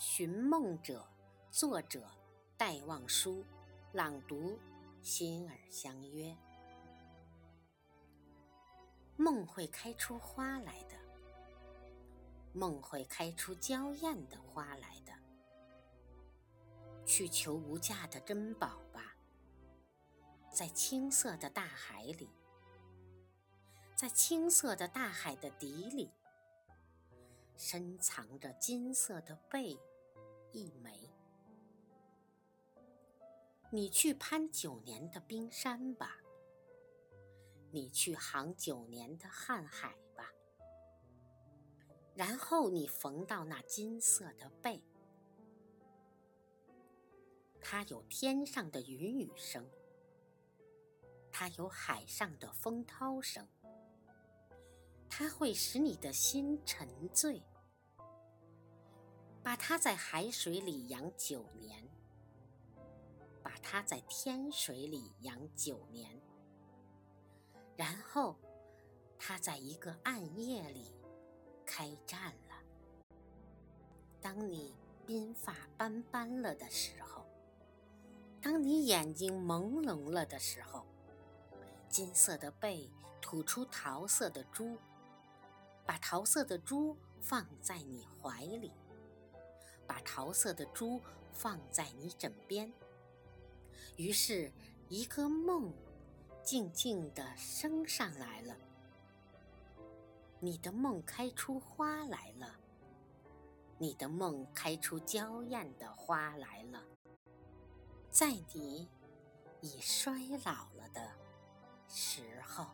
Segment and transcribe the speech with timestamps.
[0.00, 1.04] 寻梦者，
[1.50, 2.08] 作者
[2.56, 3.44] 戴望舒，
[3.92, 4.56] 朗读
[5.02, 6.32] 心儿相约。
[9.16, 10.94] 梦会开出花来的，
[12.52, 15.12] 梦会开出娇艳的花来的。
[17.04, 19.16] 去求无价的珍宝吧，
[20.52, 22.30] 在青色的大海里，
[23.96, 26.08] 在青色的大海的底里。
[27.60, 29.76] 深藏着金色的贝
[30.52, 31.10] 一枚，
[33.68, 36.18] 你去攀九年的冰山吧，
[37.72, 40.32] 你去航九年的瀚海吧，
[42.14, 44.80] 然后你缝到那金色的贝，
[47.60, 49.68] 它有天上的云雨声，
[51.32, 53.44] 它有海上的风涛声。
[55.10, 57.42] 它会使你的心沉醉，
[59.48, 61.82] 把它在海水里养九年，
[63.42, 66.20] 把它在天水里养九年，
[67.74, 68.36] 然后
[69.18, 70.94] 它在一个暗夜里
[71.64, 72.56] 开战了。
[74.20, 74.74] 当你
[75.06, 77.24] 鬓发斑斑了的时候，
[78.42, 80.84] 当你眼睛朦胧了的时候，
[81.88, 84.76] 金色的背吐出桃色的珠。
[85.86, 88.70] 把桃色的珠放在你怀里，
[89.88, 92.72] 把桃色的珠放在你枕边。
[93.96, 94.52] 于是，
[94.88, 95.72] 一个梦
[96.44, 98.56] 静静地升上来了。
[100.38, 102.54] 你的梦开出花来了，
[103.78, 106.84] 你的梦开出娇艳的花来了，
[108.08, 108.88] 在你
[109.60, 110.12] 已衰
[110.44, 111.10] 老了的
[111.88, 112.66] 时候。